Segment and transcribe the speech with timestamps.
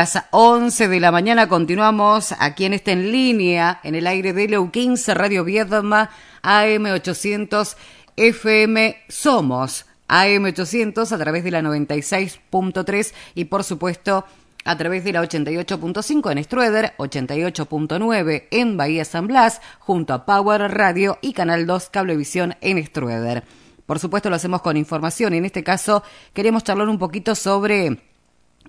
[0.00, 4.48] las 11 de la mañana continuamos aquí en esta en línea, en el aire de
[4.48, 6.08] Leu 15, Radio Viedma,
[6.42, 7.76] AM800,
[8.16, 14.24] FM Somos, AM800 a través de la 96.3 y por supuesto
[14.64, 20.62] a través de la 88.5 en Strueder, 88.9 en Bahía San Blas, junto a Power
[20.72, 23.44] Radio y Canal 2 Cablevisión en Strueder.
[23.84, 28.09] Por supuesto lo hacemos con información y en este caso queremos charlar un poquito sobre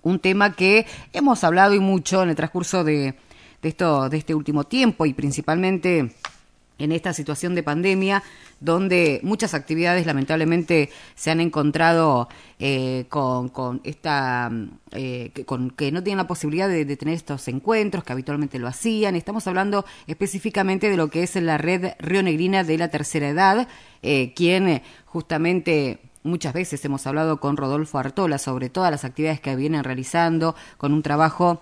[0.02, 3.16] un tema que hemos hablado y mucho en el transcurso de,
[3.62, 6.12] de, esto, de este último tiempo y principalmente
[6.84, 8.24] en esta situación de pandemia,
[8.60, 12.28] donde muchas actividades lamentablemente se han encontrado
[12.60, 14.52] eh, con, con, esta,
[14.92, 19.16] eh, con que no tienen la posibilidad de, tener estos encuentros que habitualmente lo hacían.
[19.16, 23.68] Estamos hablando específicamente de lo que es la red Río Negrina de la tercera edad,
[24.02, 29.56] eh, quien justamente Muchas veces hemos hablado con Rodolfo Artola sobre todas las actividades que
[29.56, 31.62] vienen realizando, con un trabajo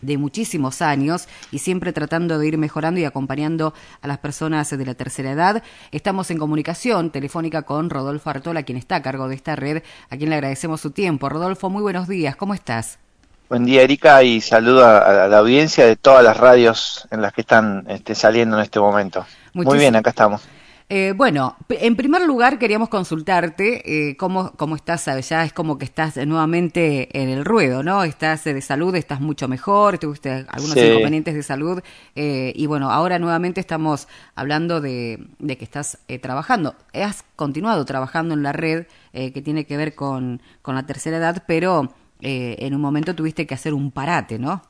[0.00, 4.86] de muchísimos años y siempre tratando de ir mejorando y acompañando a las personas de
[4.86, 5.64] la tercera edad.
[5.90, 10.16] Estamos en comunicación telefónica con Rodolfo Artola, quien está a cargo de esta red, a
[10.16, 11.28] quien le agradecemos su tiempo.
[11.28, 13.00] Rodolfo, muy buenos días, ¿cómo estás?
[13.48, 17.40] Buen día, Erika, y saludo a, la audiencia de todas las radios en las que
[17.40, 19.26] están este, saliendo en este momento.
[19.54, 20.46] Muchis muy bien, acá estamos.
[20.90, 25.84] Eh, bueno, en primer lugar queríamos consultarte eh, cómo, cómo estás, ya es como que
[25.84, 28.04] estás nuevamente en el ruedo, ¿no?
[28.04, 30.80] Estás de salud, estás mucho mejor, tuviste algunos sí.
[30.80, 31.82] inconvenientes de salud
[32.16, 36.74] eh, y bueno, ahora nuevamente estamos hablando de, de que estás eh, trabajando.
[36.94, 41.18] Has continuado trabajando en la red eh, que tiene que ver con, con la tercera
[41.18, 44.62] edad, pero eh, en un momento tuviste que hacer un parate, ¿no?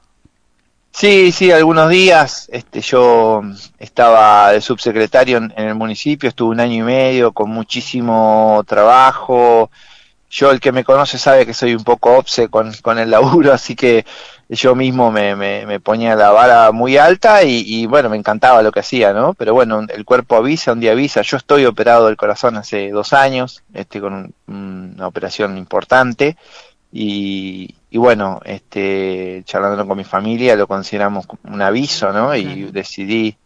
[0.98, 2.48] Sí, sí, algunos días.
[2.52, 3.42] Este, yo
[3.78, 9.70] estaba de subsecretario en, el municipio, estuve un año y medio con muchísimo trabajo.
[10.28, 13.76] Yo, el que me conoce sabe que soy un poco obse con, el laburo, así
[13.76, 14.04] que
[14.48, 18.72] yo mismo me, me, ponía la vara muy alta y, y, bueno, me encantaba lo
[18.72, 19.34] que hacía, ¿no?
[19.34, 21.22] Pero bueno, el cuerpo avisa, un día avisa.
[21.22, 26.36] Yo estoy operado del corazón hace dos años, este, con un, una operación importante
[26.92, 32.34] y, y bueno, este, charlándolo con mi familia, lo consideramos un aviso, ¿no?
[32.36, 33.36] Y decidí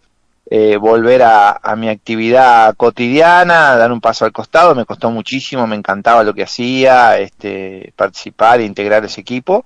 [0.51, 5.67] eh, volver a, a, mi actividad cotidiana, dar un paso al costado, me costó muchísimo,
[5.67, 9.65] me encantaba lo que hacía, este, participar e integrar ese equipo,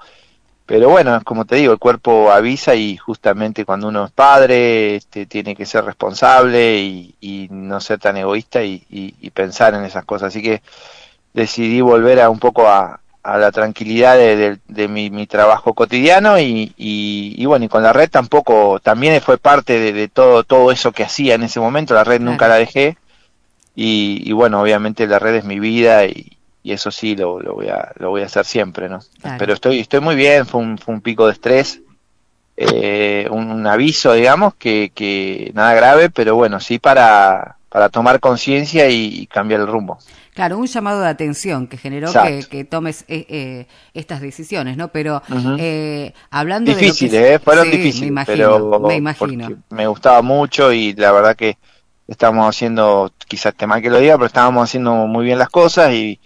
[0.67, 5.25] pero bueno, como te digo, el cuerpo avisa y justamente cuando uno es padre, este,
[5.27, 9.85] tiene que ser responsable y, y no ser tan egoísta y, y, y pensar en
[9.85, 10.63] esas cosas, así que
[11.33, 15.75] decidí volver a un poco a, a la tranquilidad de, de, de mi, mi, trabajo
[15.75, 20.07] cotidiano y, y, y, bueno, y con la red tampoco, también fue parte de, de
[20.07, 22.97] todo, todo eso que hacía en ese momento, la red nunca la dejé
[23.75, 27.55] y, y, bueno, obviamente la red es mi vida y, y eso sí lo, lo,
[27.55, 29.01] voy a, lo voy a hacer siempre, ¿no?
[29.21, 29.37] Claro.
[29.39, 31.81] Pero estoy, estoy muy bien, fue un, fue un pico de estrés,
[32.57, 38.21] eh, un, un, aviso, digamos, que, que nada grave, pero bueno, sí para, para tomar
[38.21, 39.99] conciencia y cambiar el rumbo.
[40.37, 44.89] Claro, un llamado de atención que generó que, que, tomes eh, eh, estas decisiones, ¿no?
[44.89, 45.57] Pero uh -huh.
[45.59, 47.19] eh, hablando Difícil, de.
[47.19, 47.35] Que...
[47.35, 47.39] ¿eh?
[47.39, 49.49] Fueron sí, difíciles, me imagino, pero me imagino.
[49.71, 51.57] Me gustaba mucho y la verdad que
[52.07, 55.95] estamos haciendo, quizás te mal que lo diga, pero estábamos haciendo muy bien las cosas
[55.95, 56.21] y.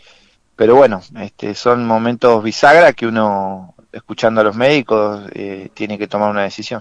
[0.57, 6.07] Pero bueno, este, son momentos bisagra que uno escuchando a los médicos, eh, tiene que
[6.07, 6.81] tomar una decisión.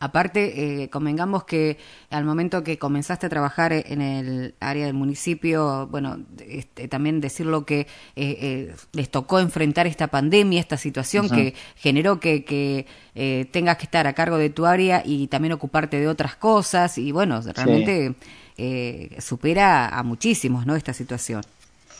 [0.00, 1.78] Aparte, eh, convengamos que
[2.10, 7.64] al momento que comenzaste a trabajar en el área del municipio, bueno, este, también decirlo
[7.64, 7.86] que eh,
[8.16, 11.34] eh, les tocó enfrentar esta pandemia, esta situación uh -huh.
[11.34, 15.52] que generó que, que eh, tengas que estar a cargo de tu área y también
[15.52, 18.14] ocuparte de otras cosas y bueno, realmente
[18.56, 19.20] sí.
[19.20, 20.76] supera a muchísimos, ¿no?
[20.76, 21.42] Esta situación.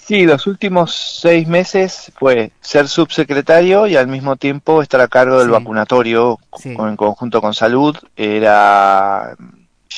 [0.08, 5.38] Sí, los últimos seis meses fue ser subsecretario y al mismo tiempo estar a cargo
[5.38, 5.52] del sí.
[5.52, 6.74] vacunatorio sí.
[6.78, 7.94] en conjunto con salud.
[8.16, 9.36] Era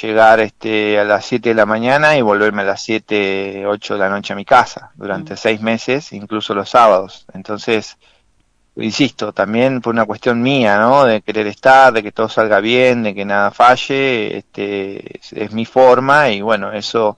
[0.03, 4.01] llegar este, a las 7 de la mañana y volverme a las 7, 8 de
[4.01, 5.37] la noche a mi casa durante mm.
[5.37, 7.25] seis meses, incluso los sábados.
[7.33, 7.97] Entonces,
[8.75, 11.05] insisto, también por una cuestión mía, ¿no?
[11.05, 15.53] De querer estar, de que todo salga bien, de que nada falle, este, es, es
[15.53, 17.17] mi forma y bueno, eso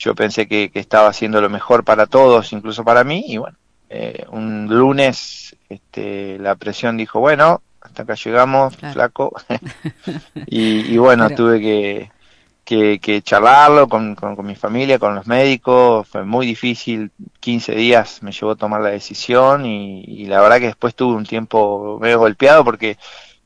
[0.00, 3.56] yo pensé que, que, estaba haciendo lo mejor para todos, incluso para mí, y bueno,
[3.90, 8.94] eh, un lunes este, la presión dijo, bueno, hasta acá llegamos, claro.
[8.94, 9.32] flaco,
[10.46, 11.36] y, y, bueno, Pero...
[11.36, 12.10] tuve que,
[12.64, 17.10] que, que charlarlo con, con, con, mi familia, con los médicos, fue muy difícil,
[17.40, 21.14] 15 días me llevó a tomar la decisión y, y la verdad que después tuve
[21.14, 22.96] un tiempo medio golpeado porque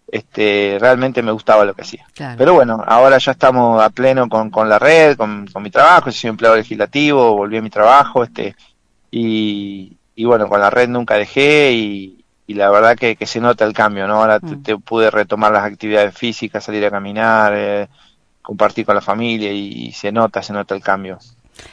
[0.08, 2.06] este, realmente me gustaba lo que hacía.
[2.14, 2.36] Claro.
[2.38, 6.10] Pero bueno, ahora ya estamos a pleno con, con la red, con, con mi trabajo,
[6.10, 8.54] soy empleado legislativo, volví a mi trabajo, este,
[9.10, 13.40] y, y bueno, con la red nunca dejé y, y la verdad que, que, se
[13.40, 14.16] nota el cambio, ¿no?
[14.20, 14.62] Ahora mm.
[14.62, 17.88] te, pude retomar las actividades físicas, salir a caminar, eh,
[18.42, 21.18] compartir con la familia y, se nota, se nota el cambio.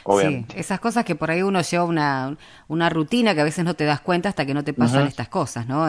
[0.04, 0.54] Obviamente.
[0.54, 2.36] Sí, esas cosas que por ahí uno lleva una,
[2.68, 5.28] una rutina que a veces no te das cuenta hasta que no te pasan estas
[5.28, 5.86] cosas, ¿no?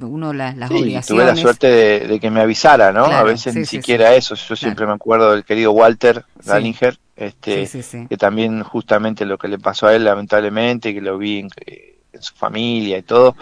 [0.00, 1.66] uno las, las sí, Tuve la suerte
[2.06, 3.04] de, que me avisara, ¿no?
[3.04, 4.34] a veces ni siquiera eso.
[4.34, 7.68] Yo siempre me acuerdo del querido Walter Dallinger, este,
[8.08, 12.34] que también justamente lo que le pasó a él, lamentablemente, que lo vi en su
[12.34, 13.36] familia y todo,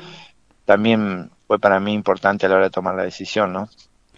[0.64, 3.68] también fue para mí importante a la hora de tomar la decisión, ¿no?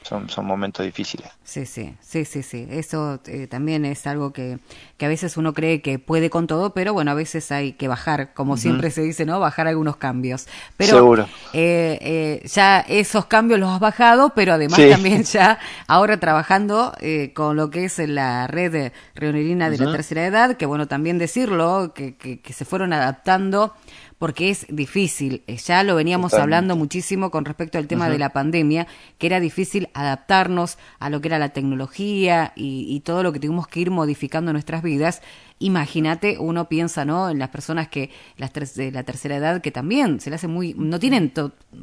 [0.09, 1.29] Son, son momentos difíciles.
[1.45, 2.67] Sí, sí, sí, sí, sí.
[2.71, 4.59] Eso eh, también es algo que,
[4.97, 7.89] que a veces uno cree que puede con todo, pero bueno, a veces hay que
[7.89, 9.39] bajar, como siempre se dice, ¿no?
[9.39, 10.47] Bajar algunos cambios.
[10.79, 11.29] Pero, Seguro.
[11.53, 16.95] Eh, eh, ya esos cambios los has bajado, pero además también ya ahora trabajando
[17.35, 21.93] con lo que es la red reunirina de la tercera edad, que bueno, también decirlo,
[21.95, 23.75] que, que, que se fueron adaptando
[24.19, 25.43] porque es difícil.
[25.47, 28.87] Eh, ya lo veníamos hablando muchísimo con respecto al tema de la pandemia,
[29.17, 33.69] que era difícil adaptarnos a lo que era la tecnología y, todo lo que tuvimos
[33.69, 35.23] que ir modificando en nuestras vidas.
[35.61, 37.31] Imagínate, uno piensa, ¿no?
[37.31, 40.75] En las personas que las de la tercera edad que también se le hace muy,
[40.75, 41.32] no tienen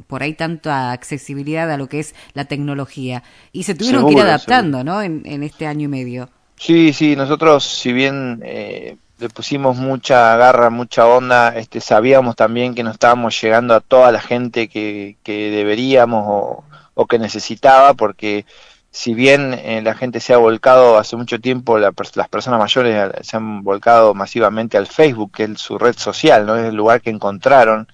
[0.06, 3.22] por ahí tanta accesibilidad a lo que es la tecnología
[3.52, 5.02] y se tuvieron que ir adaptando, ¿no?
[5.02, 6.28] En, en, este año y medio.
[6.56, 12.74] Sí, sí, nosotros, si bien eh, le pusimos mucha garra, mucha onda, este, sabíamos también
[12.74, 16.62] que no estábamos llegando a toda la gente que, que deberíamos
[16.94, 18.44] o, que necesitaba, porque
[18.90, 21.94] si bien eh, la gente se ha volcado hace mucho tiempo, las
[22.30, 26.66] personas mayores se han volcado masivamente al Facebook, que es su red social, no es
[26.66, 27.88] el lugar que encontraron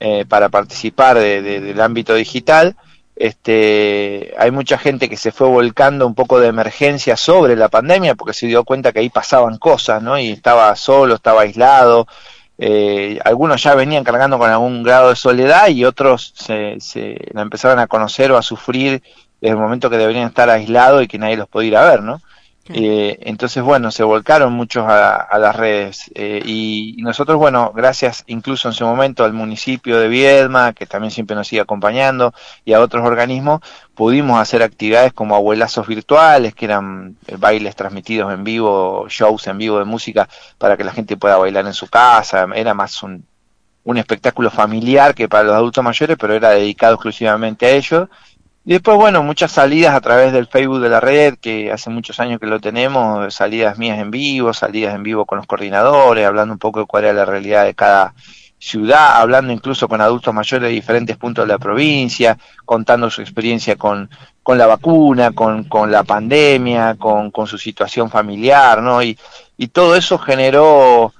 [0.00, 2.76] eh, para participar de, del ámbito digital,
[3.16, 8.14] este, hay mucha gente que se fue volcando un poco de emergencia sobre la pandemia
[8.14, 10.18] porque se dio cuenta que ahí pasaban cosas, ¿no?
[10.18, 12.06] Y estaba solo, estaba aislado.
[12.58, 17.42] Eh, algunos ya venían cargando con algún grado de soledad y otros se, se la
[17.42, 19.02] empezaron a conocer o a sufrir
[19.40, 22.02] desde el momento que deberían estar aislados y que nadie los podía ir a ver,
[22.02, 22.20] ¿no?
[22.66, 28.68] Eh, entonces, bueno, se volcaron muchos a, las redes eh, y, nosotros, bueno, gracias incluso
[28.68, 32.32] en su momento al municipio de Viedma, que también siempre nos sigue acompañando,
[32.64, 33.60] y a otros organismos,
[33.94, 39.58] pudimos hacer actividades como abuelazos virtuales, que eran eh, bailes transmitidos en vivo, shows en
[39.58, 43.26] vivo de música para que la gente pueda bailar en su casa, era más un,
[43.84, 48.08] un espectáculo familiar que para los adultos mayores, pero era dedicado exclusivamente a ellos
[48.66, 52.18] y después, bueno, muchas salidas a través del Facebook de la red, que hace muchos
[52.18, 56.54] años que lo tenemos, salidas mías en vivo, salidas en vivo con los coordinadores, hablando
[56.54, 58.14] un poco de cuál era la realidad de cada
[58.58, 63.76] ciudad, hablando incluso con adultos mayores de diferentes puntos de la provincia, contando su experiencia
[63.76, 64.08] con,
[64.42, 69.02] con la vacuna, con, con la pandemia, con, con su situación familiar, ¿no?
[69.02, 69.18] Y,
[69.58, 71.12] y todo eso generó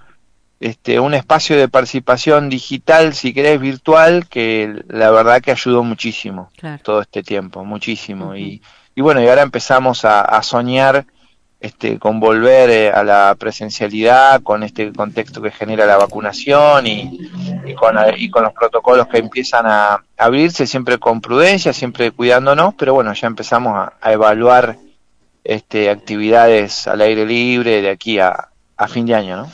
[0.65, 6.51] este, un espacio de participación digital, si querés, virtual, que la verdad que ayudó muchísimo
[6.83, 8.35] todo este tiempo, muchísimo.
[8.35, 8.63] y,
[8.95, 11.05] y, bueno, y ahora empezamos a, soñar
[11.61, 17.29] este, con volver eh, a la presencialidad, con este contexto que genera la vacunación y,
[17.67, 22.73] y, con, y con los protocolos que empiezan a abrirse, siempre con prudencia, siempre cuidándonos,
[22.73, 24.79] pero bueno, ya empezamos a, a evaluar
[25.45, 29.51] este, actividades al aire libre de aquí a, a fin de año, ¿no?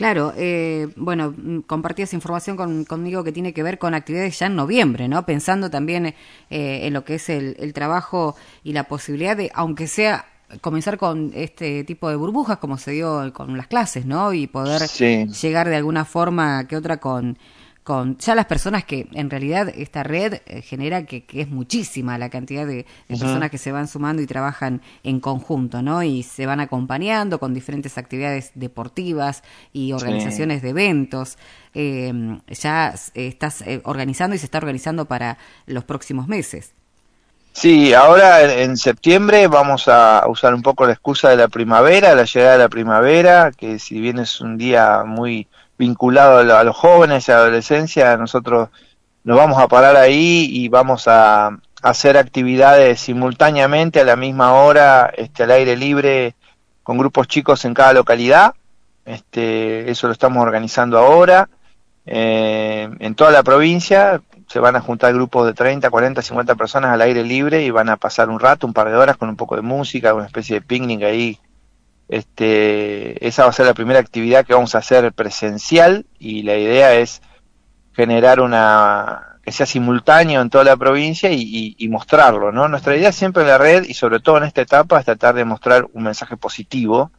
[0.00, 2.56] Claro, eh, bueno, mm, compartías información
[2.86, 5.26] conmigo que tiene que ver con actividades ya en noviembre, ¿no?
[5.26, 6.14] Pensando también eh,
[6.48, 10.24] en lo que es el, trabajo y la posibilidad de, aunque sea
[10.62, 14.32] comenzar con este tipo de burbujas como se dio con las clases, ¿no?
[14.32, 17.36] Y poder llegar de alguna forma que otra con
[17.82, 22.28] con ya las personas que en realidad esta red eh, genera que, es muchísima la
[22.28, 26.02] cantidad de, personas que se van sumando y trabajan en conjunto, ¿no?
[26.02, 31.38] Y se van acompañando con diferentes actividades deportivas y organizaciones de eventos.
[31.74, 36.74] Eh, ya estás eh, organizando y se está organizando para los próximos meses.
[37.52, 42.24] Sí, ahora en septiembre vamos a usar un poco la excusa de la primavera, la
[42.24, 47.28] llegada de la primavera, que si bien es un día muy vinculado a, los jóvenes
[47.28, 48.68] y a la adolescencia, nosotros
[49.24, 55.10] nos vamos a parar ahí y vamos a, hacer actividades simultáneamente a la misma hora,
[55.16, 56.34] este, al aire libre,
[56.82, 58.54] con grupos chicos en cada localidad.
[59.04, 61.48] Este, eso lo estamos organizando ahora.
[62.06, 66.90] Eh, en toda la provincia se van a juntar grupos de 30, 40, 50 personas
[66.90, 69.36] al aire libre y van a pasar un rato, un par de horas con un
[69.36, 71.38] poco de música, una especie de picnic ahí
[72.10, 76.56] este, esa va a ser la primera actividad que vamos a hacer presencial y la
[76.56, 77.22] idea es
[77.92, 82.66] generar una que sea simultáneo en toda la provincia y, mostrarlo, ¿no?
[82.66, 85.44] Nuestra idea siempre en la red y sobre todo en esta etapa es tratar de
[85.44, 87.12] mostrar un mensaje positivo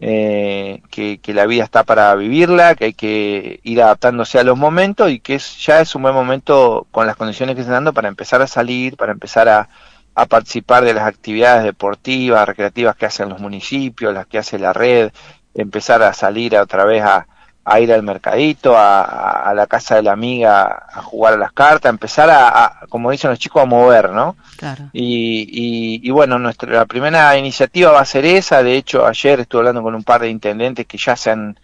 [0.00, 5.10] eh, que, la vida está para vivirla, que hay que ir adaptándose a los momentos
[5.10, 8.08] y que es, ya es un buen momento con las condiciones que están dando para
[8.08, 9.68] empezar a salir, para empezar a,
[10.14, 14.72] a participar de las actividades deportivas, recreativas que hacen los municipios, las que hace la
[14.72, 15.12] red,
[15.54, 17.26] empezar a salir otra vez a,
[17.64, 21.88] a ir al mercadito, a, la casa de la amiga a jugar a las cartas,
[21.88, 24.36] empezar a, como dicen los chicos, a mover, ¿no?
[24.56, 24.90] Claro.
[24.92, 29.60] Y, y, bueno, nuestra, la primera iniciativa va a ser esa, de hecho ayer estuve
[29.60, 31.58] hablando con un par de intendentes que ya se han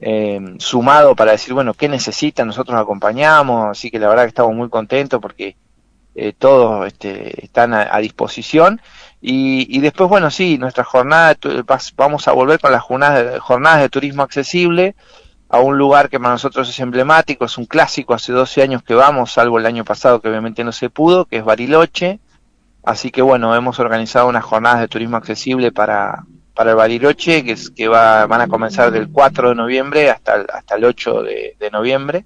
[0.00, 2.46] eh, sumado para decir, bueno, ¿qué necesitan?
[2.46, 5.56] Nosotros acompañamos, así que la verdad que estamos muy contentos porque
[6.14, 8.80] eh, todos este, están a, disposición.
[9.20, 11.36] Y, y, después, bueno, sí, nuestra jornada,
[11.94, 14.96] vamos a volver con las jornadas, jornadas de turismo accesible
[15.52, 18.94] a un lugar que para nosotros es emblemático, es un clásico, hace 12 años que
[18.94, 22.20] vamos, salvo el año pasado que obviamente no se pudo, que es Bariloche.
[22.82, 27.52] Así que bueno, hemos organizado unas jornadas de turismo accesible para, para el Bariloche, que,
[27.52, 31.22] es, que va, van a comenzar del 4 de noviembre hasta el, hasta el 8
[31.22, 32.24] de, noviembre,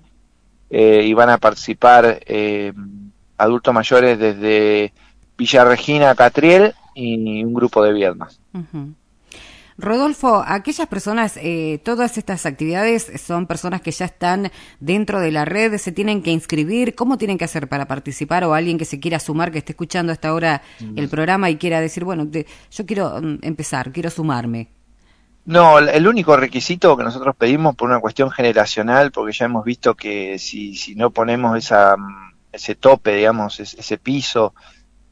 [0.71, 2.73] eh, y van a participar eh,
[3.39, 4.93] adultos mayores desde
[5.37, 8.41] Villa Regina, Catriel y un grupo de Viedmas.
[9.79, 15.45] Rodolfo, aquellas personas, eh, todas estas actividades son personas que ya están dentro de la
[15.45, 19.01] red, se tienen que inscribir, ¿cómo tienen que hacer para participar o alguien que se
[19.01, 20.63] quiera sumar, que esté escuchando hasta ahora
[20.97, 24.69] el programa y quiera decir, bueno, yo quiero mm, empezar, quiero sumarme?
[25.45, 29.95] No, el único requisito que nosotros pedimos por una cuestión generacional, porque ya hemos visto
[29.95, 34.55] que si, si no ponemos esa, mm, ese tope, digamos, ese piso,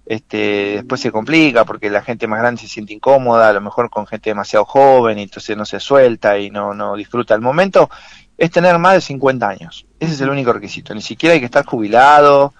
[0.06, 3.88] este, después se complica porque la gente más grande se siente incómoda, a lo mejor
[3.90, 7.88] con gente demasiado joven y entonces no se suelta y no, no disfruta el momento,
[8.36, 9.86] es tener más de 50 años.
[9.98, 12.52] Ese es el único requisito, ni siquiera hay que estar jubilado.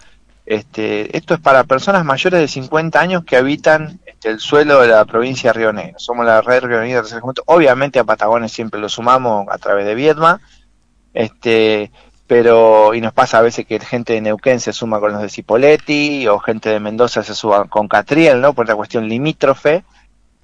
[0.47, 4.89] Este, esto es para personas mayores de 50 años que habitan este, el suelo de
[4.89, 5.99] la provincia de Río Negro.
[5.99, 9.95] Somos la red Río Negro de Obviamente a Patagones siempre lo sumamos a través de
[9.95, 10.41] Viedma.
[11.15, 11.91] Este,
[12.27, 15.29] pero y nos pasa a veces que gente de Neuquén se suma con los de
[15.29, 18.55] Cipoletti o gente de Mendoza se suma con Catriel, ¿no?
[18.55, 19.85] Por la cuestión limítrofe.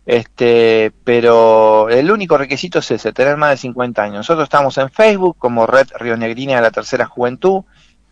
[0.07, 4.17] Este, pero el único requisito es ese, tener más de 50 años.
[4.17, 7.63] Nosotros estamos en Facebook como Red Río Negrina de la Tercera Juventud.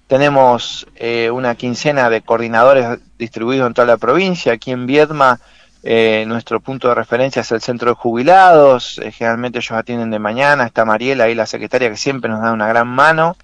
[0.07, 4.53] Tenemos eh, una quincena de coordinadores distribuidos en toda la provincia.
[4.53, 5.41] Aquí en Viedma,
[5.83, 8.99] eh, nuestro punto de referencia es el centro de jubilados.
[8.99, 10.67] Eh, generalmente ellos atienden de mañana.
[10.67, 13.37] Está Mariela ahí, la secretaria, que siempre nos da una gran mano.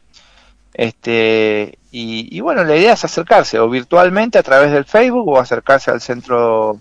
[0.74, 5.92] Este, y, bueno, la idea es acercarse o virtualmente a través del Facebook o acercarse
[5.92, 6.80] al centro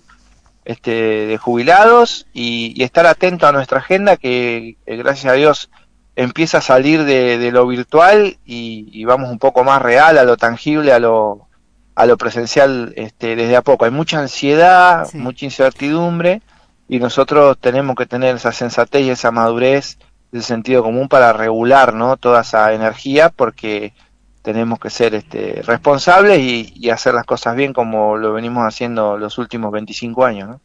[0.65, 5.69] este, de jubilados y, estar atento a nuestra agenda que, gracias a Dios
[6.15, 10.91] empieza a salir de, lo virtual y, vamos un poco más real, a lo tangible,
[10.91, 11.47] a lo,
[11.95, 13.85] a lo presencial este, desde a poco.
[13.85, 16.41] Hay mucha ansiedad, mucha incertidumbre
[16.87, 19.97] y nosotros tenemos que tener esa sensatez y esa madurez
[20.31, 22.17] el sentido común para regular ¿no?
[22.17, 23.93] toda esa energía porque
[24.41, 29.17] tenemos que ser este, responsables y, y, hacer las cosas bien como lo venimos haciendo
[29.17, 30.49] los últimos 25 años.
[30.49, 30.61] ¿no?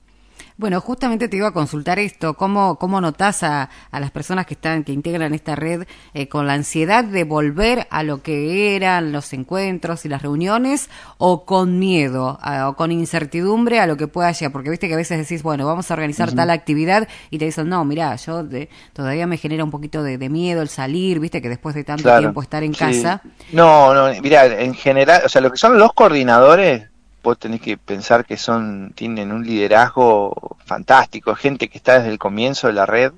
[0.59, 4.55] Bueno, justamente te iba a consultar esto, ¿cómo, cómo notás a, a las personas que
[4.55, 5.85] están, que integran esta red
[6.15, 10.91] eh, con la ansiedad de volver a lo que eran los encuentros y las reuniones
[11.17, 14.51] o con miedo o con incertidumbre a lo que pueda llegar?
[14.51, 17.69] Porque viste que a veces decís, bueno, vamos a organizar tal actividad y te dicen,
[17.69, 18.45] no, mira, yo
[18.93, 22.43] todavía me genera un poquito de, miedo el salir, viste que después de tanto tiempo
[22.43, 23.23] estar en casa.
[23.53, 26.89] No, no, mira, en general, o sea, lo que son los coordinadores
[27.23, 32.19] vos tenés que pensar que son tienen un liderazgo fantástico, gente que está desde el
[32.19, 33.13] comienzo de la red,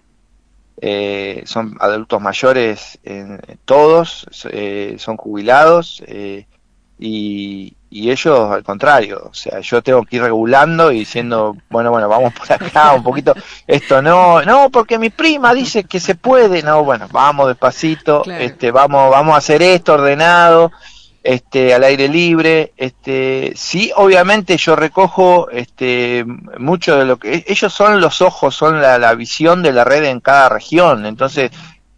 [0.83, 2.99] eh, son adultos mayores
[3.64, 6.47] todos, eh, son jubilados eh,
[6.99, 11.90] y, y, ellos al contrario, o sea, yo tengo que ir regulando y diciendo, bueno,
[11.90, 13.35] bueno, vamos por acá un poquito,
[13.66, 18.71] esto no, no, porque mi prima dice que se puede, no, bueno, vamos despacito, este,
[18.71, 20.73] vamos, vamos a hacer esto ordenado
[21.23, 26.25] este, al aire libre, este, sí, obviamente yo recojo este,
[26.59, 30.21] mucho de lo que ellos son los ojos, son la, visión de la red en
[30.21, 31.50] cada región, entonces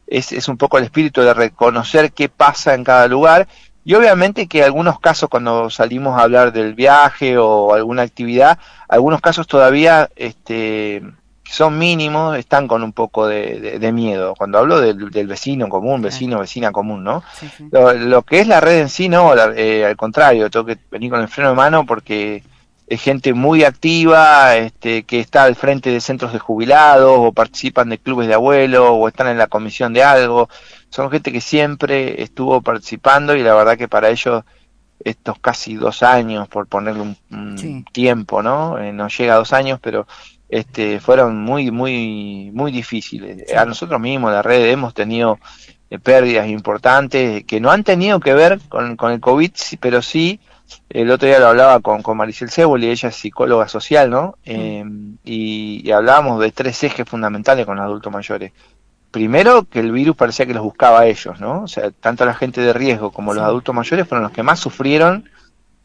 [0.06, 3.46] es, es, un poco el espíritu de reconocer qué pasa en cada lugar.
[3.84, 9.20] Y obviamente que algunos casos cuando salimos a hablar del viaje o alguna actividad, algunos
[9.20, 11.02] casos todavía este,
[11.52, 14.34] son mínimos, están con un poco de, miedo.
[14.38, 17.22] Cuando hablo del, vecino común, vecino, vecina común, ¿no?
[17.70, 21.20] Lo, que es la red en sí, no, eh, al contrario, tengo que venir con
[21.20, 22.42] el freno de mano porque
[22.86, 27.90] es gente muy activa, este, que está al frente de centros de jubilados, o participan
[27.90, 30.48] de clubes de abuelos, o están en la comisión de algo.
[30.88, 34.42] Son gente que siempre estuvo participando y la verdad que para ellos
[35.04, 38.78] estos casi dos años, por ponerle un, tiempo, ¿no?
[38.78, 40.06] Eh, no llega a dos años, pero
[40.52, 43.50] este, fueron muy, muy, muy difíciles.
[43.54, 45.38] A nosotros mismos, la red, hemos tenido
[45.88, 50.40] eh, pérdidas importantes que no han tenido que ver con, con el COVID, pero sí,
[50.90, 54.36] el otro día lo hablaba con, con Maricel Cebol y ella es psicóloga social, ¿no?
[54.44, 54.84] Eh,
[55.24, 58.52] y, y, hablábamos de tres ejes fundamentales con los adultos mayores.
[59.10, 61.62] Primero, que el virus parecía que los buscaba a ellos, ¿no?
[61.62, 64.60] O sea, tanto la gente de riesgo como los adultos mayores fueron los que más
[64.60, 65.30] sufrieron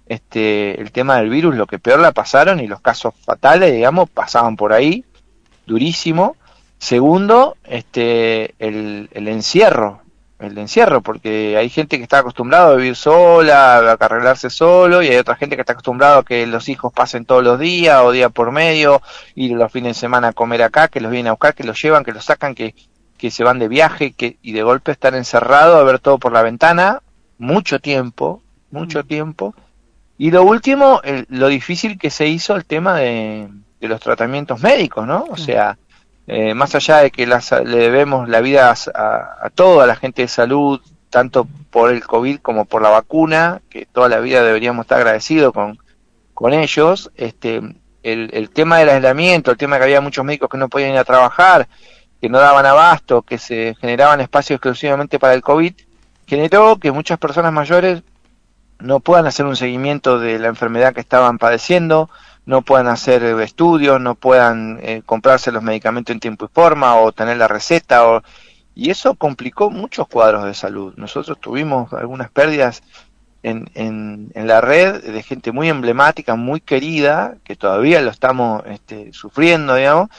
[0.10, 4.10] este, el tema del virus, lo que peor la pasaron y los casos fatales, digamos,
[4.10, 5.06] pasaban por ahí,
[5.66, 6.36] durísimo.
[6.78, 10.02] Segundo, este, el, el encierro,
[10.40, 15.08] el encierro, porque hay gente que está acostumbrado a vivir sola, a arreglarse solo, y
[15.08, 18.12] hay otra gente que está acostumbrado a que los hijos pasen todos los días o
[18.12, 19.02] día por medio,
[19.36, 21.82] ir los fines de semana a comer acá, que los vienen a buscar, que los
[21.82, 22.76] llevan, que los sacan, que,
[23.18, 26.32] que se van de viaje, que, y de golpe estar encerrado a ver todo por
[26.32, 27.02] la ventana,
[27.40, 29.08] mucho tiempo, mucho mm.
[29.08, 29.56] tiempo,
[30.18, 33.50] y lo último, lo difícil que se hizo el tema de,
[33.82, 35.26] los tratamientos médicos, ¿no?
[35.30, 35.78] O sea,
[36.26, 40.28] eh, más allá de que las, le debemos la vida a, toda la gente de
[40.28, 45.00] salud, tanto por el COVID como por la vacuna, que toda la vida deberíamos estar
[45.00, 45.78] agradecidos con,
[46.34, 47.62] con ellos, este,
[48.02, 50.92] el, el tema del aislamiento, el tema de que había muchos médicos que no podían
[50.92, 51.68] ir a trabajar,
[52.20, 55.74] que no daban abasto, que se generaban espacios exclusivamente para el COVID,
[56.26, 58.02] generó que muchas personas mayores
[58.80, 62.10] no puedan hacer un seguimiento de la enfermedad que estaban padeciendo,
[62.46, 67.12] no puedan hacer estudios, no puedan eh, comprarse los medicamentos en tiempo y forma o
[67.12, 68.08] tener la receta.
[68.08, 68.24] O,
[68.74, 70.94] y eso complicó muchos cuadros de salud.
[70.96, 72.84] Nosotros tuvimos algunas pérdidas
[73.44, 78.64] en, en, en, la red de gente muy emblemática, muy querida, que todavía lo estamos
[78.66, 80.10] este, sufriendo, digamos,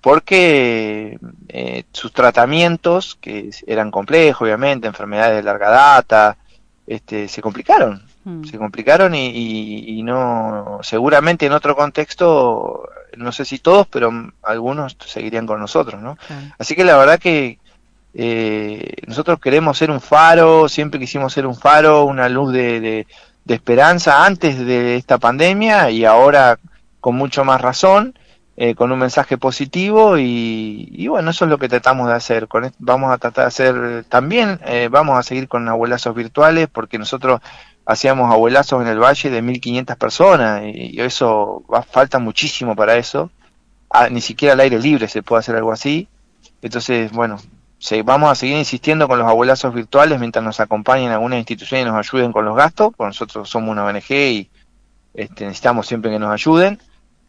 [0.00, 6.36] porque eh, sus tratamientos, que eran complejos, obviamente, enfermedades de larga data,
[6.86, 8.44] este, se complicaron, hmm.
[8.44, 14.10] se complicaron y, no, seguramente en otro contexto, no sé si todos, pero
[14.42, 16.18] algunos seguirían con nosotros, ¿no?
[16.58, 17.58] Así que la verdad que
[18.14, 23.06] eh, nosotros queremos ser un faro, siempre quisimos ser un faro, una luz de, de,
[23.44, 26.58] de esperanza antes de esta pandemia y ahora
[27.00, 28.14] con mucho más razón.
[28.54, 32.48] Eh, con un mensaje positivo y, bueno, eso es lo que tratamos de hacer.
[32.48, 36.98] Con vamos a tratar de hacer también, eh, vamos a seguir con abuelazos virtuales porque
[36.98, 37.40] nosotros
[37.86, 43.30] hacíamos abuelazos en el valle de 1500 personas y, eso va, falta muchísimo para eso.
[43.88, 46.08] Ah, ni siquiera al aire libre se puede hacer algo así.
[46.60, 47.38] Entonces, bueno,
[48.04, 52.06] vamos a seguir insistiendo con los abuelazos virtuales mientras nos acompañen algunas instituciones y nos
[52.06, 54.50] ayuden con los gastos, porque nosotros somos una ONG y
[55.14, 56.78] este, necesitamos siempre que nos ayuden.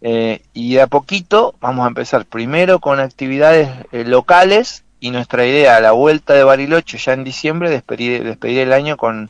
[0.05, 5.45] Eh, y de a poquito vamos a empezar primero con actividades eh, locales y nuestra
[5.45, 9.29] idea a la vuelta de Bariloche ya en diciembre despedir, despedir el año con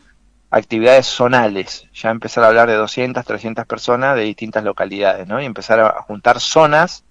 [0.50, 5.40] actividades zonales, ya empezar a hablar de 200, 300 personas de distintas localidades, ¿no?
[5.40, 7.04] Y empezar a juntar zonas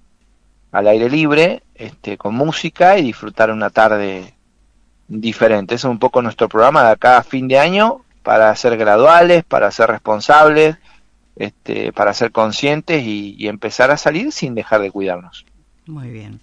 [0.72, 4.34] al aire libre, este, con música y disfrutar una tarde
[5.06, 5.76] diferente.
[5.76, 9.70] Es un poco nuestro programa de acá a fin de año para ser graduales, para
[9.70, 10.78] ser responsables,
[11.42, 15.44] este, para ser conscientes y, empezar a salir sin dejar de cuidarnos.
[15.86, 16.40] Muy bien.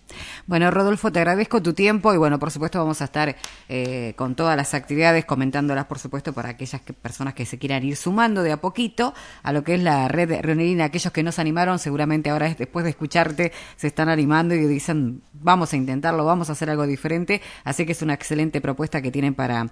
[0.47, 3.37] Bueno, Rodolfo, te agradezco tu tiempo y bueno, por supuesto vamos a estar
[3.69, 7.95] eh, con todas las actividades, comentándolas, por supuesto, para aquellas personas que se quieran ir
[7.95, 11.39] sumando de a poquito a lo que es la red de Aquellos que no se
[11.39, 16.49] animaron, seguramente ahora después de escucharte se están animando y dicen, vamos a intentarlo, vamos
[16.49, 17.41] a hacer algo diferente.
[17.63, 19.67] Así que es una excelente propuesta que tienen para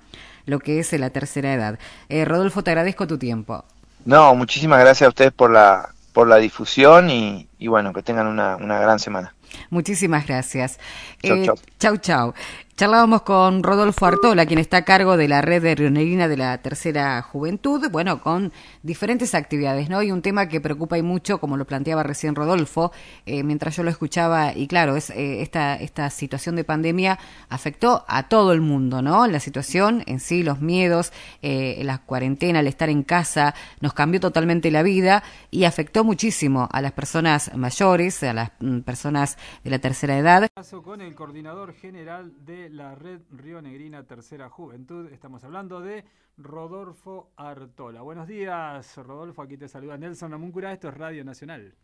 [0.45, 1.77] lo que es la tercera edad.
[2.07, 3.65] Eh, Rodolfo, te agradezco tu tiempo.
[4.07, 8.27] No, muchísimas gracias a ustedes por la, por la difusión y, y bueno, que tengan
[8.27, 9.35] una, una gran semana.
[9.69, 10.79] Muchísimas gracias.
[11.21, 11.55] Chau, eh, chau.
[11.77, 12.33] chau, chau.
[12.77, 16.59] Charlábamos con Rodolfo Artola, quien está a cargo de la red de Rionerina de la
[16.59, 20.03] Tercera Juventud, bueno, con diferentes actividades, ¿no?
[20.03, 22.91] Y un tema que preocupa y mucho, como lo planteaba recién Rodolfo,
[23.25, 27.17] eh, mientras yo lo escuchaba, y claro, es eh, esta, esta situación de pandemia
[27.49, 29.25] afectó a todo el mundo, ¿no?
[29.25, 31.11] La situación en sí, los miedos,
[31.41, 36.69] eh, la cuarentena, el estar en casa, nos cambió totalmente la vida y afectó muchísimo
[36.71, 40.47] a las personas mayores, a las mm, personas de la tercera edad.
[40.83, 45.11] Con el coordinador general de la Red Río Negrina Tercera Juventud.
[45.11, 46.05] Estamos hablando de
[46.37, 48.01] Rodolfo Artola.
[48.01, 49.41] Buenos días, Rodolfo.
[49.41, 50.71] Aquí te saluda Nelson Amuncura.
[50.71, 51.75] Esto es Radio Nacional.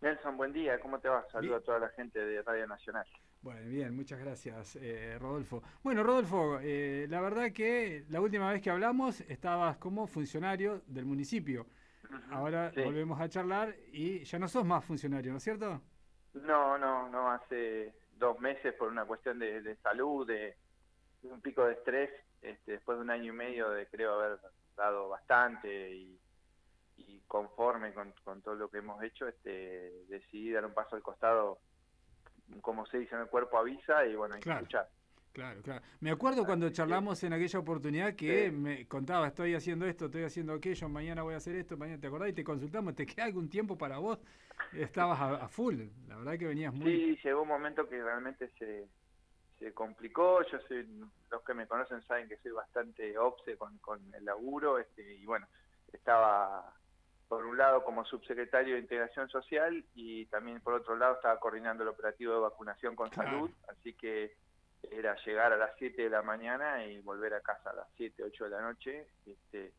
[0.00, 0.80] Nelson, buen día.
[0.80, 1.24] ¿Cómo te va?
[1.30, 3.06] Saludo a toda la gente de Radio Nacional.
[3.40, 5.62] Bueno, bien, muchas gracias, eh, Rodolfo.
[5.82, 11.04] Bueno, Rodolfo, eh, la verdad que la última vez que hablamos estabas como funcionario del
[11.04, 11.66] municipio.
[12.30, 15.80] Ahora volvemos a charlar y ya no sos más funcionario, ¿no es cierto?
[16.34, 17.30] No, no, no.
[17.30, 20.56] Hace dos meses por una cuestión de, salud, de,
[21.22, 24.38] un pico de estrés, este, después de un año y medio de creo haber
[24.76, 26.18] dado bastante y,
[27.26, 31.58] conforme con, todo lo que hemos hecho, este, decidí dar un paso al costado,
[32.60, 34.88] como se dice en el cuerpo avisa, y bueno, escuchar.
[35.32, 35.82] Claro, claro.
[36.00, 40.52] Me acuerdo cuando charlamos en aquella oportunidad que me contaba, estoy haciendo esto, estoy haciendo
[40.52, 43.48] aquello, mañana voy a hacer esto, mañana te acordás y te consultamos, ¿te queda algún
[43.48, 44.18] tiempo para vos?
[44.74, 46.84] Estabas a, full, la verdad que venías muy...
[46.84, 48.86] Sí, llegó un momento que realmente se,
[49.58, 50.86] se complicó, yo soy,
[51.30, 55.24] los que me conocen saben que soy bastante obse con, con el laburo, este, y
[55.24, 55.46] bueno,
[55.94, 56.74] estaba
[57.26, 61.82] por un lado como subsecretario de Integración Social y también por otro lado estaba coordinando
[61.82, 64.36] el operativo de vacunación con salud, así que
[64.90, 68.22] era llegar a las 7 de la mañana y volver a casa a las 7,
[68.24, 69.06] 8 de la noche.
[69.26, 69.72] Este,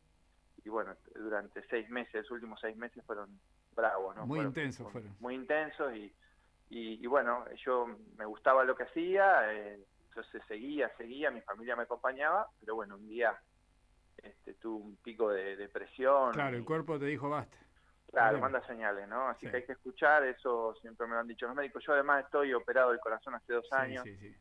[0.64, 3.38] y bueno, durante seis meses, los últimos seis meses fueron
[3.74, 4.26] bravos, ¿no?
[4.26, 5.14] Muy intensos fueron.
[5.20, 6.12] Muy intensos y,
[6.70, 7.86] y, bueno, yo
[8.16, 12.96] me gustaba lo que hacía, eh, entonces seguía, seguía, mi familia me acompañaba, pero bueno,
[12.96, 13.38] un día
[14.16, 16.32] este, tuve un pico de depresión.
[16.32, 17.58] Claro, el cuerpo te dijo basta.
[18.10, 19.28] Claro, manda señales, ¿no?
[19.28, 21.82] Así que hay que escuchar, eso siempre me lo han dicho los médicos.
[21.84, 24.04] Yo además estoy operado del corazón hace dos años.
[24.04, 24.36] Sí, sí,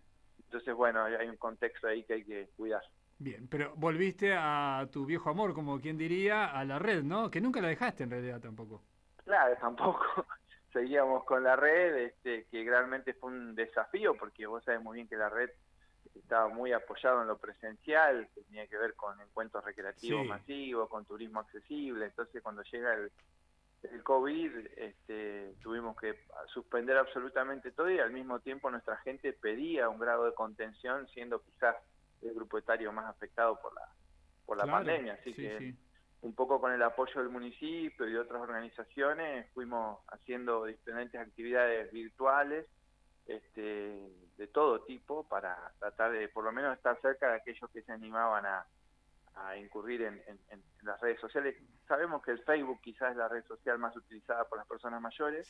[0.54, 2.84] entonces, bueno, hay un contexto ahí que hay que cuidar.
[3.18, 7.32] Bien, pero volviste a tu viejo amor, como quien diría, a la red, ¿no?
[7.32, 8.84] Que nunca la dejaste en realidad tampoco.
[9.24, 10.04] Claro, tampoco.
[10.72, 15.08] Seguíamos con la red, este, que realmente fue un desafío, porque vos sabés muy bien
[15.08, 15.50] que la red
[16.14, 21.04] estaba muy apoyado en lo presencial, que tenía que ver con encuentros recreativos masivos, con
[21.06, 22.06] turismo accesible.
[22.06, 23.12] Entonces, cuando llega el,
[23.92, 29.90] el COVID este, tuvimos que suspender absolutamente todo y al mismo tiempo nuestra gente pedía
[29.90, 31.76] un grado de contención siendo quizás
[32.22, 33.88] el grupo etario más afectado por la
[34.46, 35.14] por la pandemia.
[35.14, 35.76] Así que
[36.22, 41.92] un poco con el apoyo del municipio y de otras organizaciones fuimos haciendo diferentes actividades
[41.92, 42.66] virtuales
[43.26, 47.82] este, de todo tipo para tratar de por lo menos estar cerca de aquellos que
[47.82, 48.66] se animaban a,
[49.36, 51.56] a incurrir en, las redes sociales.
[51.88, 55.50] Sabemos que el Facebook quizás es la red social más utilizada por las personas mayores,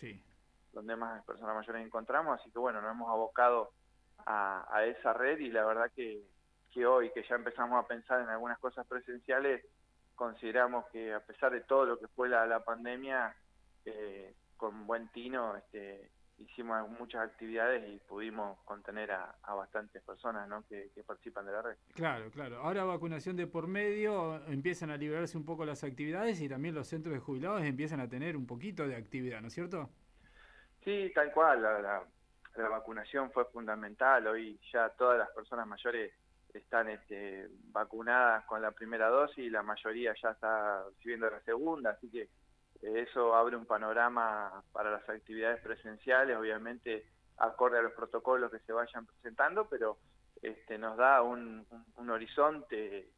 [0.71, 3.71] donde más personas mayores encontramos, así que bueno, nos hemos abocado
[4.25, 6.23] a, esa red y la verdad que,
[6.71, 9.65] que hoy que ya empezamos a pensar en algunas cosas presenciales,
[10.15, 13.35] consideramos que a pesar de todo lo que fue la, la pandemia,
[13.85, 20.63] eh, con buen tino, este, hicimos muchas actividades y pudimos contener a, bastantes personas ¿no?
[20.67, 21.77] que, participan de la red.
[21.93, 22.57] Claro, claro.
[22.57, 26.87] Ahora vacunación de por medio, empiezan a liberarse un poco las actividades y también los
[26.87, 29.89] centros de jubilados empiezan a tener un poquito de actividad, ¿no es cierto?
[30.83, 31.61] Sí, tal cual.
[31.61, 32.03] La,
[32.69, 34.27] vacunación fue fundamental.
[34.27, 36.13] Hoy ya todas las personas mayores
[36.53, 41.91] están este, vacunadas con la primera dosis y la mayoría ya está recibiendo la segunda,
[41.91, 42.29] así que
[42.83, 47.05] eso abre un panorama para las actividades presenciales, obviamente
[47.37, 49.97] acorde a los protocolos que se vayan presentando, pero
[50.41, 51.65] este, nos da un,
[52.09, 53.09] horizonte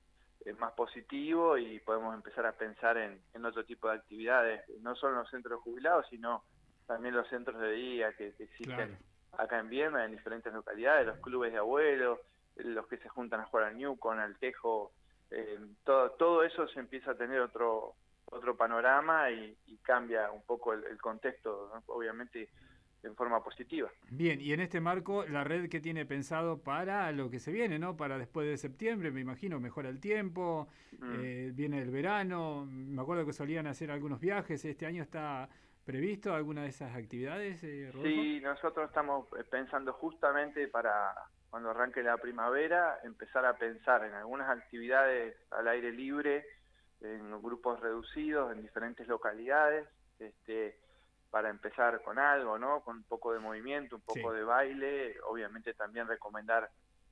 [0.45, 5.13] eh, más positivo y podemos empezar a pensar en, otro tipo de actividades, no solo
[5.13, 6.43] en los centros jubilados, sino
[6.85, 8.97] también los centros de día que, existen
[9.37, 12.19] acá en Viena, en diferentes localidades, los clubes de abuelos,
[12.55, 14.93] los que se juntan a jugar al Newcon, al Tejo,
[15.31, 17.95] eh, todo, todo eso se empieza a tener otro
[18.35, 22.49] otro panorama y, cambia un poco el, contexto, obviamente
[23.03, 23.87] en forma positiva.
[24.09, 27.77] Bien, y en este marco, la red que tiene pensado para lo que se viene,
[27.77, 27.95] ¿no?
[27.95, 30.67] Para después de septiembre, me imagino, mejora el tiempo,
[30.97, 31.13] mm.
[31.19, 35.47] eh, viene el verano, me acuerdo que solían hacer algunos viajes, este año está
[35.85, 41.13] previsto alguna de esas actividades, eh, Sí, nosotros estamos eh, pensando justamente para
[41.51, 46.43] cuando arranque la primavera, empezar a pensar en algunas actividades al aire libre,
[47.13, 49.87] en grupos reducidos, en diferentes localidades,
[50.19, 50.77] este,
[51.29, 52.81] para empezar con algo, ¿no?
[52.81, 56.69] Con un poco de movimiento, un poco de baile, obviamente también recomendar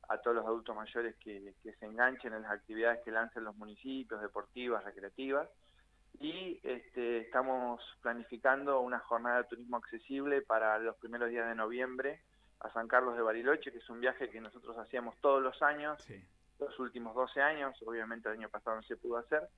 [0.10, 4.22] a todos los adultos mayores que, se enganchen en las actividades que lancen los municipios,
[4.22, 5.50] deportivas, recreativas,
[6.20, 12.22] y este, estamos planificando una jornada de turismo accesible para los primeros días de noviembre
[12.60, 16.02] a San Carlos de Bariloche, que es un viaje que nosotros hacíamos todos los años,
[16.60, 19.50] los últimos 12 años, obviamente el año pasado no se pudo hacer,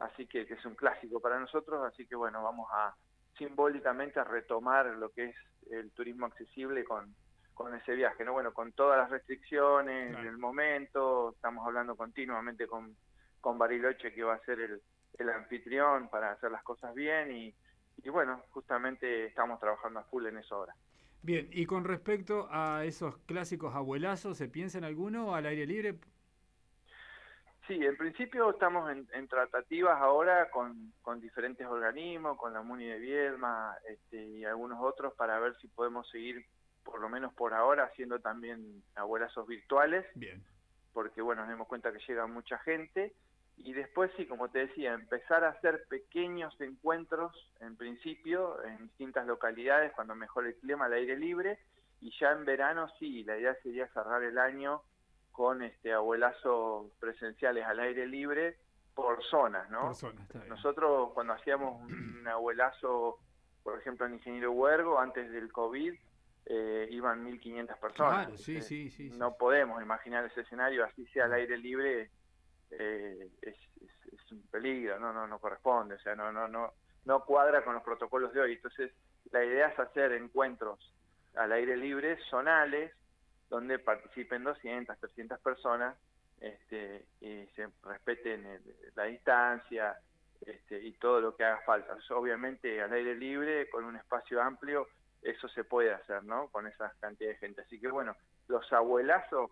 [0.00, 2.94] así que, es un clásico para nosotros, así que bueno, vamos a
[3.38, 5.36] simbólicamente a retomar lo que es
[5.70, 7.14] el turismo accesible con,
[7.54, 8.32] con ese viaje, ¿no?
[8.32, 12.96] Bueno, con todas las restricciones del momento, estamos hablando continuamente con,
[13.40, 14.82] con Bariloche que va a ser el,
[15.18, 17.54] el anfitrión para hacer las cosas bien y,
[18.02, 20.74] y bueno, justamente estamos trabajando a full en eso ahora.
[21.22, 25.98] Bien, y con respecto a esos clásicos abuelazos, ¿se piensa en alguno al aire libre?
[27.66, 33.76] Sí, en principio estamos en, tratativas ahora con, diferentes organismos, con la MUNI de Viedma
[33.88, 36.44] este, y algunos otros para ver si podemos seguir,
[36.84, 40.06] por lo menos por ahora, haciendo también abuelazos virtuales.
[40.14, 40.42] Bien.
[40.92, 43.14] Porque, bueno, nos dimos cuenta que llega mucha gente
[43.56, 49.26] y después sí, como te decía, empezar a hacer pequeños encuentros en principio en distintas
[49.26, 51.58] localidades cuando mejore el clima al aire libre
[52.00, 54.82] y ya en verano sí, la idea sería cerrar el año
[55.40, 58.58] con este abuelazos presenciales al aire libre
[58.94, 59.90] por zonas, ¿no?
[59.98, 60.46] Por.
[60.48, 63.18] Nosotros cuando hacíamos un abuelazo,
[63.62, 65.94] por ejemplo en Ingeniero Huergo, antes del COVID,
[66.44, 68.26] eh, iban 1.500 personas.
[68.26, 69.18] Claro, sí, sí, sí, sí.
[69.18, 72.10] No podemos imaginar ese escenario, así sea al aire libre,
[72.72, 76.74] eh, es, es, es, un peligro, no, no, no corresponde, o sea, no, no, no,
[77.06, 78.52] no cuadra con los protocolos de hoy.
[78.52, 78.92] Entonces,
[79.32, 80.94] la idea es hacer encuentros
[81.34, 82.92] al aire libre, zonales,
[83.50, 85.96] donde participen 200, 300 personas
[86.40, 88.62] este, y se respeten el,
[88.94, 89.98] la distancia
[90.40, 91.96] este, y todo lo que haga falta.
[92.10, 94.88] Obviamente, al aire libre, con un espacio amplio,
[95.20, 96.48] eso se puede hacer, ¿no?
[96.48, 97.60] Con esa cantidad de gente.
[97.60, 98.16] Así que, bueno,
[98.48, 99.50] los abuelazos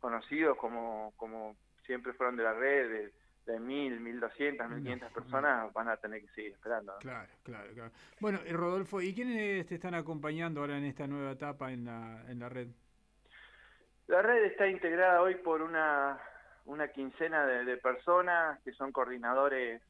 [0.00, 1.56] conocidos como, como
[1.86, 3.12] siempre fueron de la red, de,
[3.46, 6.92] de mil, mil doscientas, mil quinientas personas van a tener que seguir esperando.
[6.92, 6.98] ¿no?
[6.98, 7.92] Claro, claro, claro.
[8.20, 12.40] Bueno, Rodolfo, ¿y quiénes te están acompañando ahora en esta nueva etapa en la, en
[12.40, 12.68] la red?
[14.08, 16.18] La red está integrada hoy por una,
[16.66, 19.82] una quincena de, de personas que son coordinadores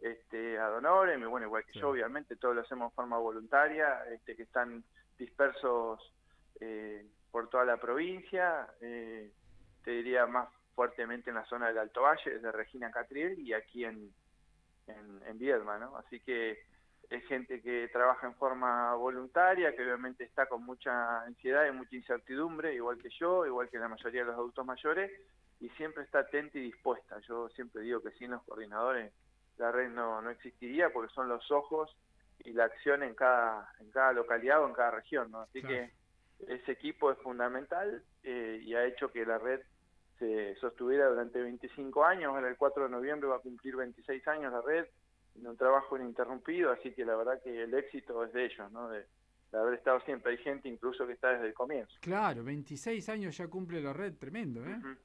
[0.00, 1.78] este, ad honorem, y bueno, igual que sí.
[1.80, 4.84] yo, obviamente, todos lo hacemos de forma voluntaria, este, que están
[5.18, 6.12] dispersos
[6.60, 9.32] eh, por toda la provincia, eh,
[9.82, 13.84] te diría más fuertemente en la zona del Alto Valle, desde Regina Catriel y aquí
[13.84, 14.12] en,
[14.88, 15.96] en, en Viedma, ¿no?
[15.96, 16.58] Así que
[17.10, 21.96] es gente que trabaja en forma voluntaria, que obviamente está con mucha ansiedad y mucha
[21.96, 25.10] incertidumbre, igual que yo, igual que la mayoría de los adultos mayores,
[25.60, 27.18] y siempre está atenta y dispuesta.
[27.20, 29.12] Yo siempre digo que sin los coordinadores
[29.58, 31.96] la red no, no existiría porque son los ojos
[32.40, 35.40] y la acción en cada, en cada localidad o en cada región, ¿no?
[35.40, 35.88] Así claro.
[36.38, 39.60] que ese equipo es fundamental eh, y ha hecho que la red
[40.18, 44.52] se sostuviera durante 25 años, ahora el 4 de noviembre va a cumplir 26 años
[44.52, 44.86] la red,
[45.36, 48.88] en un trabajo ininterrumpido, así que la verdad que el éxito es de ellos, ¿no?
[48.88, 49.04] De,
[49.52, 51.94] de, haber estado siempre, hay gente incluso que está desde el comienzo.
[52.00, 54.76] Claro, 26 años ya cumple la red, tremendo, ¿eh?
[54.78, 54.96] Uh -huh.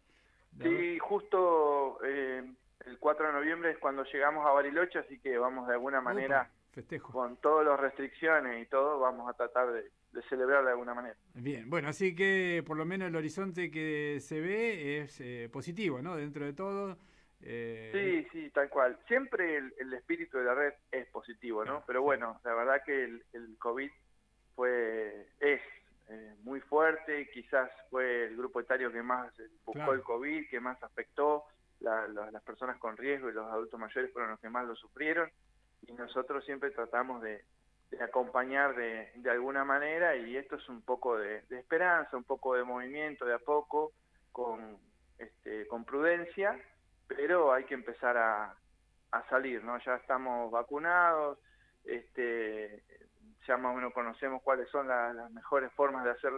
[0.64, 2.44] Sí, justo eh,
[2.86, 6.42] el 4 de noviembre es cuando llegamos a Bariloche, así que vamos de alguna manera,
[6.42, 7.12] Opa, festejo.
[7.14, 11.16] con todas las restricciones y todo, vamos a tratar de, de celebrar de alguna manera.
[11.36, 16.02] Bien, bueno, así que por lo menos el horizonte que se ve es eh, positivo,
[16.02, 16.16] ¿no?
[16.16, 16.98] Dentro de todo.
[17.42, 17.90] Eh...
[17.94, 18.98] Sí, sí, tal cual.
[19.08, 21.84] Siempre el, el, espíritu de la red es positivo, ¿no?
[21.88, 23.92] Pero bueno, la verdad que el, el COVID
[24.56, 25.62] fue, es
[26.10, 29.32] eh, muy fuerte, quizás fue el grupo etario que más
[29.64, 29.94] buscó claro.
[29.94, 31.46] el COVID, que más afectó,
[31.80, 34.76] la, la, las personas con riesgo y los adultos mayores fueron los que más lo
[34.76, 35.30] sufrieron,
[35.88, 37.46] y nosotros siempre tratamos de,
[37.92, 42.24] de acompañar de, de, alguna manera y esto es un poco de, de, esperanza, un
[42.24, 43.94] poco de movimiento de a poco,
[44.32, 44.78] con,
[45.18, 46.60] este, con prudencia,
[47.10, 48.56] pero hay que empezar a,
[49.12, 49.78] a salir, ¿no?
[49.84, 51.40] Ya estamos vacunados,
[51.84, 52.84] este,
[53.48, 56.32] ya más o menos conocemos cuáles son la, las mejores formas de hacer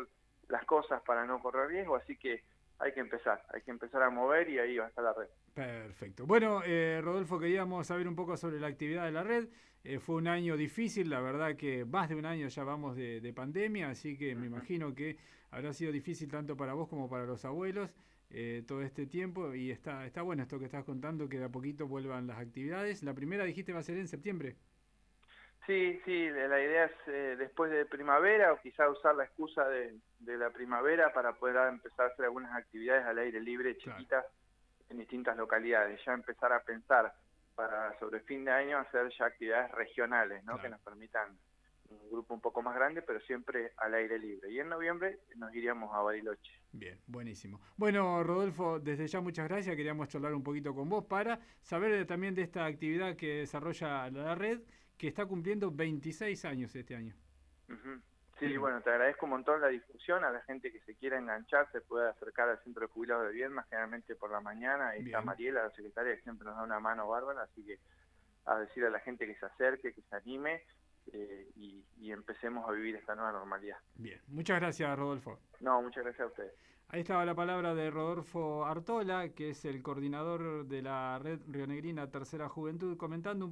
[0.47, 2.43] las cosas para no correr riesgo, así que
[2.79, 5.27] hay que empezar, hay que empezar a mover y ahí va a estar la red.
[5.53, 6.25] Perfecto.
[6.25, 9.49] Bueno, eh, Rodolfo, queríamos saber un poco sobre la actividad de la red.
[9.83, 13.19] Eh, fue un año difícil, la verdad que más de un año ya vamos de,
[13.19, 14.39] de pandemia, así que uh -huh.
[14.39, 15.17] me imagino que
[15.51, 17.93] habrá sido difícil tanto para vos como para los abuelos
[18.33, 21.49] eh, todo este tiempo y está, está bueno esto que estás contando, que de a
[21.49, 23.03] poquito vuelvan las actividades.
[23.03, 24.55] La primera dijiste va a ser en septiembre.
[25.67, 29.93] Sí, sí, la idea es eh, después de primavera o quizá usar la excusa de,
[30.19, 34.25] de, la primavera para poder empezar a hacer algunas actividades al aire libre chiquitas.
[34.25, 34.41] Claro
[34.91, 37.13] en distintas localidades, ya empezar a pensar
[37.55, 40.53] para sobre fin de año hacer ya actividades regionales, ¿no?
[40.53, 40.61] Claro.
[40.61, 41.37] Que nos permitan
[41.91, 44.51] un grupo un poco más grande, pero siempre al aire libre.
[44.51, 46.51] Y en noviembre nos iríamos a Bariloche.
[46.71, 47.59] Bien, buenísimo.
[47.77, 49.75] Bueno, Rodolfo, desde ya muchas gracias.
[49.75, 54.35] Queríamos charlar un poquito con vos para saber también de esta actividad que desarrolla la
[54.35, 54.61] red,
[54.97, 57.15] que está cumpliendo 26 años este año.
[57.69, 58.01] Uh -huh.
[58.41, 61.71] Sí, bueno, te agradezco un montón la difusión, a la gente que se quiera enganchar
[61.71, 65.21] se puede acercar al Centro de Jubilados de Viedma, generalmente por la mañana, y está
[65.21, 67.77] Mariela, la secretaria, que siempre nos da una mano bárbara, así que
[68.45, 70.63] a decir a la gente que se acerque, que se anime,
[71.13, 73.77] eh, y, y, empecemos a vivir esta nueva normalidad.
[73.95, 75.39] Bien, muchas gracias Rodolfo.
[75.59, 76.53] No, muchas gracias a ustedes.
[76.93, 82.11] Ahí estaba la palabra de Rodolfo Artola, que es el coordinador de la red Rionegrina
[82.11, 83.49] Tercera Juventud, comentando un